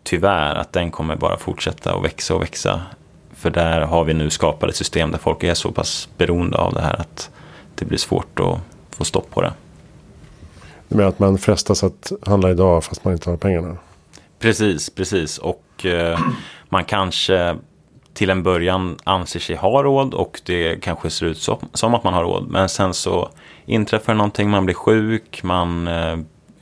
tyvärr 0.02 0.54
att 0.54 0.72
den 0.72 0.90
kommer 0.90 1.16
bara 1.16 1.36
fortsätta 1.36 1.94
att 1.94 2.04
växa 2.04 2.34
och 2.34 2.42
växa. 2.42 2.82
För 3.34 3.50
där 3.50 3.80
har 3.80 4.04
vi 4.04 4.14
nu 4.14 4.30
skapat 4.30 4.70
ett 4.70 4.76
system 4.76 5.10
där 5.10 5.18
folk 5.18 5.42
är 5.42 5.54
så 5.54 5.72
pass 5.72 6.08
beroende 6.16 6.56
av 6.56 6.74
det 6.74 6.80
här 6.80 7.00
att 7.00 7.30
det 7.74 7.84
blir 7.84 7.98
svårt 7.98 8.40
att 8.40 8.58
få 8.90 9.04
stopp 9.04 9.30
på 9.30 9.42
det. 9.42 9.52
Du 10.88 10.96
menar 10.96 11.08
att 11.08 11.18
man 11.18 11.38
frestas 11.38 11.84
att 11.84 12.12
handla 12.26 12.50
idag 12.50 12.84
fast 12.84 13.04
man 13.04 13.12
inte 13.12 13.30
har 13.30 13.36
pengarna? 13.36 13.76
Precis, 14.38 14.90
precis. 14.90 15.38
Och 15.38 15.86
eh, 15.86 16.18
man 16.68 16.84
kanske 16.84 17.56
till 18.18 18.30
en 18.30 18.42
början 18.42 18.96
anser 19.04 19.40
sig 19.40 19.56
ha 19.56 19.82
råd 19.82 20.14
och 20.14 20.40
det 20.44 20.82
kanske 20.82 21.10
ser 21.10 21.26
ut 21.26 21.38
som, 21.38 21.56
som 21.72 21.94
att 21.94 22.04
man 22.04 22.14
har 22.14 22.22
råd. 22.22 22.48
Men 22.48 22.68
sen 22.68 22.94
så 22.94 23.28
inträffar 23.66 24.14
någonting, 24.14 24.50
man 24.50 24.64
blir 24.64 24.74
sjuk, 24.74 25.42
man 25.42 25.88
eh, 25.88 26.18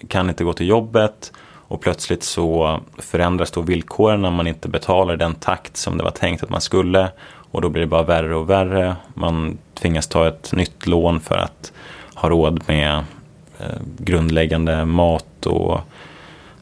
kan 0.09 0.29
inte 0.29 0.45
gå 0.45 0.53
till 0.53 0.69
jobbet 0.69 1.33
och 1.69 1.81
plötsligt 1.81 2.23
så 2.23 2.81
förändras 2.99 3.51
då 3.51 3.61
villkoren 3.61 4.23
när 4.23 4.31
man 4.31 4.47
inte 4.47 4.69
betalar 4.69 5.15
i 5.15 5.17
den 5.17 5.35
takt 5.35 5.77
som 5.77 5.99
det 5.99 6.05
var 6.05 6.11
tänkt 6.11 6.43
att 6.43 6.51
man 6.51 6.61
skulle. 6.61 7.09
Och 7.51 7.61
då 7.61 7.69
blir 7.69 7.81
det 7.81 7.87
bara 7.87 8.03
värre 8.03 8.37
och 8.37 8.51
värre. 8.51 8.97
Man 9.15 9.59
tvingas 9.75 10.07
ta 10.07 10.29
ett 10.29 10.53
nytt 10.53 10.87
lån 10.87 11.21
för 11.21 11.37
att 11.37 11.73
ha 12.15 12.29
råd 12.29 12.63
med 12.67 13.05
eh, 13.59 13.81
grundläggande 13.99 14.85
mat 14.85 15.47
och 15.47 15.81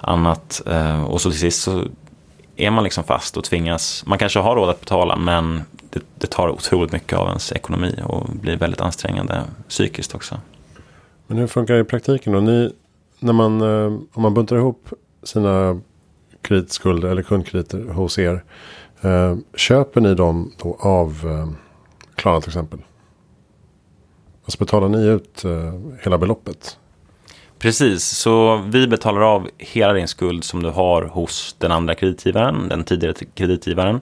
annat. 0.01 0.63
Eh, 0.67 1.05
och 1.05 1.21
så 1.21 1.31
till 1.31 1.41
sist 1.41 1.63
så 1.63 1.85
är 2.57 2.71
man 2.71 2.85
liksom 2.85 3.05
fast 3.05 3.37
och 3.37 3.45
tvingas, 3.45 4.07
man 4.07 4.19
kanske 4.19 4.39
har 4.39 4.57
råd 4.57 4.71
att 4.71 4.81
betala 4.81 5.17
men 5.17 5.63
det, 5.91 6.01
det 6.19 6.27
tar 6.27 6.49
otroligt 6.49 6.93
mycket 6.93 7.19
av 7.19 7.29
ens 7.29 7.53
ekonomi 7.53 7.95
och 8.05 8.29
blir 8.29 8.57
väldigt 8.57 8.81
ansträngande 8.81 9.43
psykiskt 9.69 10.15
också. 10.15 10.41
Men 11.27 11.39
hur 11.39 11.47
funkar 11.47 11.75
det 11.75 11.81
i 11.81 11.85
praktiken 11.85 12.33
då? 12.33 12.41
Ni, 12.41 12.73
när 13.19 13.33
man, 13.33 13.61
eh, 13.61 13.87
om 14.13 14.23
man 14.23 14.35
buntar 14.35 14.57
ihop 14.57 14.89
sina 15.23 15.81
kreditskulder 16.43 17.09
eller 17.09 17.23
kundkrediter 17.23 17.85
hos 17.85 18.19
er. 18.19 18.45
Eh, 19.01 19.37
köper 19.55 20.01
ni 20.01 20.15
dem 20.15 20.53
då 20.63 20.77
av 20.81 21.11
eh, 21.25 21.49
Klarna 22.15 22.41
till 22.41 22.51
exempel? 22.51 22.79
Alltså 24.45 24.59
betalar 24.59 24.89
ni 24.89 25.07
ut 25.07 25.45
hela 26.03 26.19
beloppet? 26.19 26.79
Precis, 27.65 28.05
så 28.05 28.57
vi 28.57 28.87
betalar 28.87 29.21
av 29.21 29.49
hela 29.59 29.93
din 29.93 30.09
skuld 30.09 30.45
som 30.45 30.63
du 30.63 30.71
har 30.71 31.03
hos 31.03 31.57
den 31.59 31.73
andra 31.73 31.95
kreditgivaren, 31.95 32.69
den 32.69 32.85
tidigare 32.85 33.15
kreditgivaren. 33.35 34.01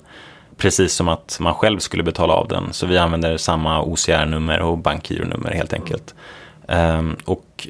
Precis 0.56 0.92
som 0.92 1.08
att 1.08 1.36
man 1.40 1.54
själv 1.54 1.78
skulle 1.78 2.02
betala 2.02 2.32
av 2.32 2.48
den. 2.48 2.72
Så 2.72 2.86
vi 2.86 2.98
använder 2.98 3.36
samma 3.36 3.82
OCR-nummer 3.82 4.60
och 4.60 4.78
bankgironummer 4.78 5.50
helt 5.50 5.72
enkelt. 5.72 6.14
Um, 6.66 7.16
och 7.24 7.68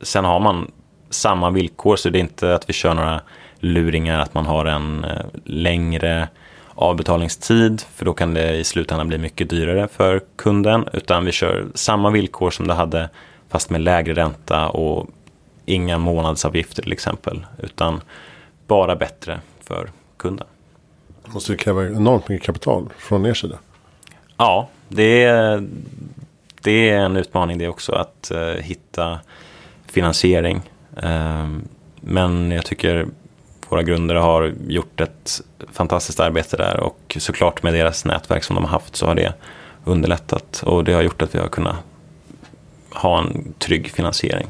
sen 0.00 0.24
har 0.24 0.40
man 0.40 0.70
samma 1.10 1.50
villkor 1.50 1.96
så 1.96 2.10
det 2.10 2.18
är 2.18 2.20
inte 2.20 2.54
att 2.54 2.68
vi 2.68 2.72
kör 2.72 2.94
några 2.94 3.20
luringar 3.58 4.20
att 4.20 4.34
man 4.34 4.46
har 4.46 4.64
en 4.64 5.04
eh, 5.04 5.24
längre 5.44 6.28
avbetalningstid, 6.74 7.82
för 7.94 8.04
då 8.04 8.12
kan 8.12 8.34
det 8.34 8.56
i 8.56 8.64
slutändan 8.64 9.08
bli 9.08 9.18
mycket 9.18 9.50
dyrare 9.50 9.88
för 9.88 10.20
kunden. 10.36 10.88
Utan 10.92 11.24
vi 11.24 11.32
kör 11.32 11.66
samma 11.74 12.10
villkor 12.10 12.50
som 12.50 12.66
det 12.66 12.74
hade, 12.74 13.08
fast 13.48 13.70
med 13.70 13.80
lägre 13.80 14.14
ränta 14.14 14.68
och 14.68 15.08
inga 15.64 15.98
månadsavgifter 15.98 16.82
till 16.82 16.92
exempel. 16.92 17.46
Utan 17.58 18.00
bara 18.66 18.96
bättre 18.96 19.40
för 19.60 19.90
kunden. 20.16 20.46
Måste 21.26 21.52
det 21.52 21.58
kräva 21.58 21.86
enormt 21.86 22.28
mycket 22.28 22.46
kapital 22.46 22.88
från 22.98 23.26
er 23.26 23.34
sida? 23.34 23.58
Ja, 24.36 24.68
det 24.88 25.24
är, 25.24 25.68
det 26.60 26.90
är 26.90 26.98
en 26.98 27.16
utmaning 27.16 27.58
det 27.58 27.68
också 27.68 27.92
att 27.92 28.32
uh, 28.34 28.62
hitta 28.62 29.20
finansiering. 29.86 30.70
Uh, 31.04 31.58
men 32.00 32.50
jag 32.50 32.64
tycker 32.64 33.06
våra 33.68 33.82
grundare 33.82 34.18
har 34.18 34.52
gjort 34.66 35.00
ett 35.00 35.40
fantastiskt 35.72 36.20
arbete 36.20 36.56
där 36.56 36.80
och 36.80 37.16
såklart 37.20 37.62
med 37.62 37.74
deras 37.74 38.04
nätverk 38.04 38.44
som 38.44 38.54
de 38.54 38.64
har 38.64 38.70
haft 38.70 38.96
så 38.96 39.06
har 39.06 39.14
det 39.14 39.34
underlättat 39.84 40.62
och 40.66 40.84
det 40.84 40.92
har 40.92 41.02
gjort 41.02 41.22
att 41.22 41.34
vi 41.34 41.38
har 41.38 41.48
kunnat 41.48 41.76
ha 42.90 43.18
en 43.18 43.54
trygg 43.58 43.90
finansiering 43.90 44.46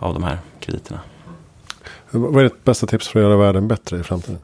av 0.00 0.14
de 0.14 0.22
här 0.22 0.38
krediterna. 0.60 1.00
Vad 2.10 2.36
är 2.36 2.42
ditt 2.42 2.64
bästa 2.64 2.86
tips 2.86 3.08
för 3.08 3.20
att 3.20 3.24
göra 3.24 3.36
världen 3.36 3.68
bättre 3.68 4.00
i 4.00 4.02
framtiden? 4.02 4.38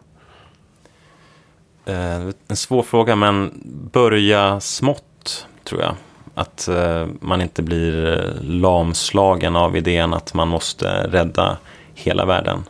Eh, 1.84 2.28
en 2.48 2.56
svår 2.56 2.82
fråga, 2.82 3.16
men 3.16 3.62
börja 3.92 4.60
smått 4.60 5.46
tror 5.64 5.80
jag. 5.80 5.94
Att 6.34 6.68
eh, 6.68 7.06
man 7.20 7.40
inte 7.40 7.62
blir 7.62 8.18
eh, 8.18 8.42
lamslagen 8.42 9.56
av 9.56 9.76
idén 9.76 10.14
att 10.14 10.34
man 10.34 10.48
måste 10.48 11.06
rädda 11.06 11.56
hela 11.94 12.24
världen. 12.24 12.64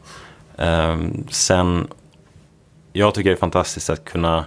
Sen, 1.31 1.89
jag 2.93 3.15
tycker 3.15 3.31
det 3.31 3.37
är 3.37 3.41
fantastiskt 3.41 3.91
att 3.91 4.05
kunna 4.05 4.45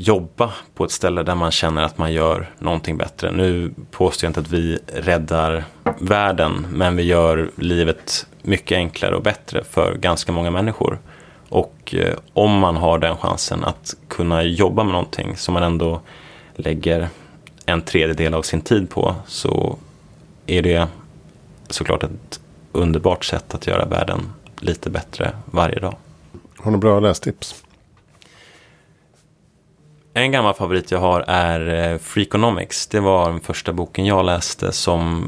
jobba 0.00 0.52
på 0.74 0.84
ett 0.84 0.90
ställe 0.90 1.22
där 1.22 1.34
man 1.34 1.50
känner 1.50 1.82
att 1.82 1.98
man 1.98 2.12
gör 2.12 2.50
någonting 2.58 2.96
bättre. 2.96 3.32
Nu 3.32 3.74
påstår 3.90 4.26
jag 4.26 4.30
inte 4.30 4.40
att 4.40 4.50
vi 4.50 4.78
räddar 4.94 5.64
världen, 5.98 6.66
men 6.72 6.96
vi 6.96 7.02
gör 7.02 7.50
livet 7.56 8.26
mycket 8.42 8.76
enklare 8.76 9.16
och 9.16 9.22
bättre 9.22 9.64
för 9.64 9.94
ganska 9.94 10.32
många 10.32 10.50
människor. 10.50 10.98
Och 11.48 11.94
eh, 11.94 12.16
om 12.32 12.58
man 12.58 12.76
har 12.76 12.98
den 12.98 13.16
chansen 13.16 13.64
att 13.64 13.96
kunna 14.08 14.42
jobba 14.42 14.84
med 14.84 14.92
någonting 14.92 15.36
som 15.36 15.54
man 15.54 15.62
ändå 15.62 16.00
lägger 16.54 17.08
en 17.66 17.82
tredjedel 17.82 18.34
av 18.34 18.42
sin 18.42 18.60
tid 18.60 18.90
på 18.90 19.14
så 19.26 19.78
är 20.46 20.62
det 20.62 20.88
såklart 21.68 22.02
ett 22.02 22.40
underbart 22.72 23.24
sätt 23.24 23.54
att 23.54 23.66
göra 23.66 23.84
världen 23.84 24.20
lite 24.60 24.90
bättre 24.90 25.32
varje 25.44 25.78
dag. 25.78 25.96
Har 26.56 26.72
du 26.72 26.78
bra 26.78 27.00
lästips? 27.00 27.64
En 30.14 30.32
gammal 30.32 30.54
favorit 30.54 30.90
jag 30.90 30.98
har 30.98 31.24
är 31.26 31.92
eh, 31.92 31.98
Freakonomics. 31.98 32.86
Det 32.86 33.00
var 33.00 33.30
den 33.30 33.40
första 33.40 33.72
boken 33.72 34.06
jag 34.06 34.24
läste 34.24 34.72
som 34.72 35.26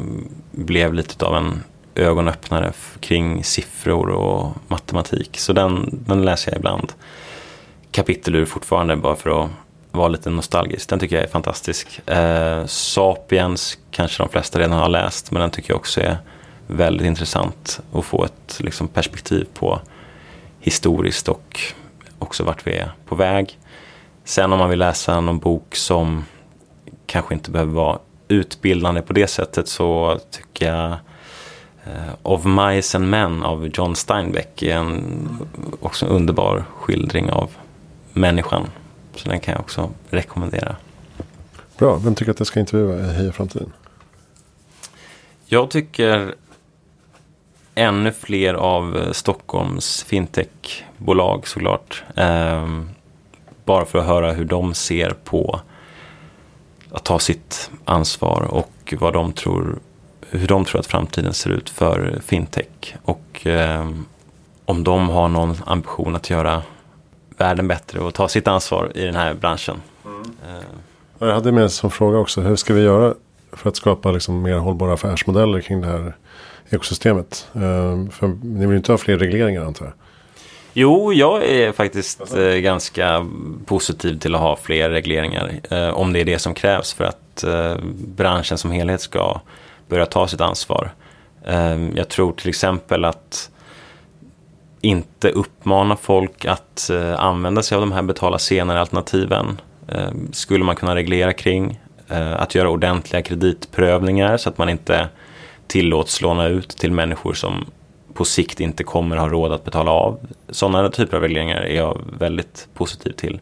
blev 0.51 0.95
lite 0.95 1.27
av 1.27 1.37
en 1.37 1.63
ögonöppnare 1.95 2.73
kring 3.01 3.45
siffror 3.45 4.09
och 4.09 4.57
matematik. 4.69 5.39
Så 5.39 5.53
den, 5.53 6.03
den 6.07 6.23
läser 6.23 6.53
jag 6.53 6.59
ibland 6.59 6.93
kapitel 7.91 8.35
ur 8.35 8.45
fortfarande 8.45 8.97
bara 8.97 9.17
för 9.17 9.45
att 9.45 9.51
vara 9.91 10.09
lite 10.09 10.31
nostalgisk. 10.31 10.89
Den 10.89 10.99
tycker 10.99 11.17
jag 11.17 11.25
är 11.25 11.31
fantastisk. 11.31 12.09
Eh, 12.09 12.67
Sapiens 12.67 13.79
kanske 13.91 14.23
de 14.23 14.29
flesta 14.29 14.59
redan 14.59 14.79
har 14.79 14.89
läst 14.89 15.31
men 15.31 15.41
den 15.41 15.51
tycker 15.51 15.71
jag 15.71 15.77
också 15.77 16.01
är 16.01 16.17
väldigt 16.67 17.07
intressant 17.07 17.81
att 17.93 18.05
få 18.05 18.25
ett 18.25 18.61
liksom, 18.61 18.89
perspektiv 18.89 19.47
på 19.55 19.81
historiskt 20.61 21.29
och 21.29 21.61
också 22.19 22.45
vart 22.45 22.67
vi 22.67 22.77
är 22.77 22.93
på 23.07 23.15
väg. 23.15 23.59
Sen 24.25 24.53
om 24.53 24.59
man 24.59 24.71
vill 24.71 24.79
läsa 24.79 25.21
någon 25.21 25.39
bok 25.39 25.77
som 25.77 26.25
kanske 27.07 27.35
inte 27.35 27.51
behöver 27.51 27.73
vara 27.73 27.99
utbildande 28.29 29.03
på 29.03 29.13
det 29.13 29.27
sättet 29.27 29.69
så 29.69 30.19
tycker 30.31 30.67
jag 30.67 30.91
uh, 31.87 32.15
Of 32.23 32.45
Mice 32.45 32.99
and 32.99 33.09
Men 33.09 33.43
av 33.43 33.71
John 33.75 33.97
Steinbeck 33.97 34.63
är 34.63 34.77
en 34.77 35.39
också 35.81 36.07
en 36.07 36.13
underbar 36.13 36.65
skildring 36.77 37.31
av 37.31 37.51
människan. 38.13 38.67
Så 39.15 39.29
den 39.29 39.41
kan 39.41 39.53
jag 39.53 39.61
också 39.61 39.91
rekommendera. 40.11 40.77
Bra, 41.79 41.97
vem 41.97 42.15
tycker 42.15 42.33
att 42.33 42.41
jag 42.41 42.47
ska 42.47 42.61
intervjua 42.61 42.99
i 42.99 43.13
Heja 43.13 43.33
Framtiden? 43.33 43.73
Jag 45.47 45.71
tycker 45.71 46.35
ännu 47.75 48.13
fler 48.13 48.55
av 48.55 49.13
Stockholms 49.13 50.03
fintechbolag 50.03 51.49
såklart. 51.49 52.05
Um, 52.15 52.91
bara 53.65 53.85
för 53.85 53.99
att 53.99 54.07
höra 54.07 54.33
hur 54.33 54.45
de 54.45 54.75
ser 54.75 55.11
på 55.25 55.61
att 56.91 57.05
ta 57.05 57.19
sitt 57.19 57.71
ansvar 57.85 58.43
och 58.51 58.95
vad 58.99 59.13
de 59.13 59.33
tror, 59.33 59.79
hur 60.31 60.47
de 60.47 60.65
tror 60.65 60.81
att 60.81 60.87
framtiden 60.87 61.35
ser 61.35 61.51
ut 61.51 61.71
för 61.71 62.21
fintech. 62.25 62.95
Och 63.03 63.47
eh, 63.47 63.91
om 64.65 64.85
de 64.85 65.09
har 65.09 65.29
någon 65.29 65.57
ambition 65.67 66.17
att 66.17 66.31
göra 66.31 66.63
världen 67.37 67.69
bättre 67.69 68.01
och 68.01 68.15
ta 68.15 68.29
sitt 68.29 68.49
ansvar 68.49 68.93
i 68.95 69.05
den 69.05 69.17
här 69.17 69.35
branschen. 69.35 69.83
Mm. 70.05 70.23
Eh. 70.23 70.65
Jag 71.19 71.35
hade 71.35 71.53
med 71.53 71.73
som 71.73 71.91
fråga 71.91 72.19
också, 72.19 72.41
hur 72.41 72.57
ska 72.57 72.75
vi 72.75 72.83
göra 72.83 73.15
för 73.53 73.69
att 73.69 73.77
skapa 73.77 74.11
liksom 74.13 74.43
mer 74.43 74.57
hållbara 74.57 74.95
affärsmodeller 74.95 75.61
kring 75.61 75.81
det 75.81 75.87
här 75.87 76.17
ekosystemet? 76.71 77.49
Eh, 77.55 78.11
för 78.11 78.29
ni 78.43 78.67
vill 78.67 78.77
inte 78.77 78.93
ha 78.93 78.99
fler 78.99 79.19
regleringar 79.19 79.65
antar 79.65 79.85
jag? 79.85 79.95
Jo, 80.75 81.13
jag 81.13 81.45
är 81.45 81.73
faktiskt 81.73 82.37
eh, 82.37 82.55
ganska 82.55 83.27
positiv 83.67 84.19
till 84.19 84.35
att 84.35 84.41
ha 84.41 84.57
fler 84.57 84.91
regleringar. 84.91 85.61
Eh, 85.71 85.89
om 85.89 86.13
det 86.13 86.21
är 86.21 86.25
det 86.25 86.39
som 86.39 86.55
krävs 86.55 86.93
för 86.93 87.05
att 87.05 87.45
eh, 87.45 87.77
branschen 88.17 88.59
som 88.59 88.71
helhet 88.71 89.01
ska 89.01 89.41
börja 89.89 90.07
ta 90.07 90.29
sitt 90.29 90.41
ansvar. 90.41 90.93
Eh, 91.47 91.89
jag 91.95 92.09
tror 92.09 92.33
till 92.33 92.49
exempel 92.49 93.05
att 93.05 93.51
inte 94.81 95.31
uppmana 95.31 95.97
folk 95.97 96.45
att 96.45 96.91
eh, 96.91 97.21
använda 97.21 97.63
sig 97.63 97.77
av 97.77 97.83
de 97.83 97.93
här 97.93 98.03
betala 98.03 98.39
senare 98.39 98.81
alternativen 98.81 99.61
eh, 99.89 100.11
skulle 100.33 100.65
man 100.65 100.77
kunna 100.77 100.95
reglera 100.95 101.33
kring. 101.33 101.79
att 102.37 102.55
göra 102.55 102.71
ordentliga 102.71 103.23
kreditprövningar 103.23 104.37
så 104.37 104.49
att 104.49 104.59
man 104.59 104.69
inte 104.69 105.09
tillåts 105.67 106.21
låna 106.21 106.49
ut 106.49 106.69
till 106.69 106.93
människor 106.93 107.35
som 107.35 107.65
på 108.15 108.25
sikt 108.25 108.61
inte 108.61 108.85
kommer 108.85 109.17
ha 109.17 109.29
råd 109.29 109.53
att 109.53 109.65
betala 109.65 109.91
av. 109.91 110.19
Sådana 110.49 110.91
typer 110.91 111.17
av 111.17 111.23
regleringar 111.23 111.61
är 111.61 111.77
jag 111.77 112.01
väldigt 112.19 112.69
positiv 112.75 113.13
till. 113.13 113.41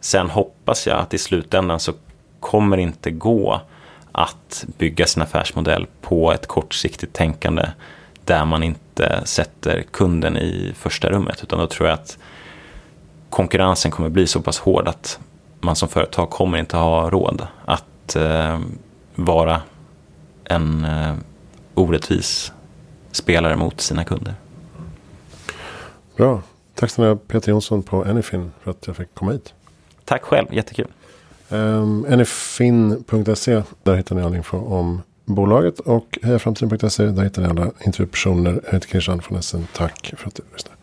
Sen 0.00 0.30
hoppas 0.30 0.86
jag 0.86 0.98
att 0.98 1.14
i 1.14 1.18
slutändan 1.18 1.80
så 1.80 1.92
kommer 2.40 2.76
det 2.76 2.82
inte 2.82 3.10
gå 3.10 3.60
att 4.12 4.64
bygga 4.78 5.06
sin 5.06 5.22
affärsmodell 5.22 5.86
på 6.00 6.32
ett 6.32 6.46
kortsiktigt 6.46 7.12
tänkande 7.12 7.66
där 8.24 8.44
man 8.44 8.62
inte 8.62 9.20
sätter 9.24 9.82
kunden 9.82 10.36
i 10.36 10.72
första 10.76 11.10
rummet. 11.10 11.40
Utan 11.42 11.58
då 11.58 11.66
tror 11.66 11.88
jag 11.88 11.94
att 11.94 12.18
konkurrensen 13.30 13.90
kommer 13.90 14.08
bli 14.08 14.26
så 14.26 14.40
pass 14.40 14.58
hård 14.58 14.88
att 14.88 15.18
man 15.60 15.76
som 15.76 15.88
företag 15.88 16.30
kommer 16.30 16.58
inte 16.58 16.76
ha 16.76 17.10
råd 17.10 17.46
att 17.64 18.16
eh, 18.16 18.60
vara 19.14 19.62
en 20.44 20.84
eh, 20.84 21.14
orättvis 21.74 22.52
spelare 23.12 23.56
mot 23.56 23.80
sina 23.80 24.04
kunder. 24.04 24.34
Bra. 26.16 26.42
Tack 26.74 26.90
snälla 26.90 27.16
Peter 27.16 27.50
Jonsson 27.50 27.82
på 27.82 28.04
Anyfin 28.04 28.52
för 28.62 28.70
att 28.70 28.86
jag 28.86 28.96
fick 28.96 29.14
komma 29.14 29.32
hit. 29.32 29.54
Tack 30.04 30.22
själv, 30.22 30.54
jättekul. 30.54 30.86
Um, 31.48 32.06
Anyfin.se, 32.10 33.62
där 33.82 33.96
hittar 33.96 34.16
ni 34.16 34.22
all 34.22 34.34
info 34.34 34.58
om 34.58 35.02
bolaget. 35.24 35.80
Och 35.80 36.18
hejaframtiden.se, 36.22 37.06
där 37.06 37.22
hittar 37.22 37.42
ni 37.42 37.48
alla 37.48 37.70
intervjupersoner. 37.86 38.60
Jag 38.64 38.72
heter 38.72 38.88
Christian 38.88 39.22
von 39.28 39.38
Essen. 39.38 39.66
Tack 39.74 40.14
för 40.16 40.28
att 40.28 40.34
du 40.34 40.42
lyssnade. 40.52 40.79